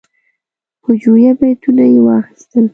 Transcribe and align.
هجویه 0.85 1.31
بیتونه 1.39 1.83
یې 1.93 1.99
واخیستل. 2.05 2.65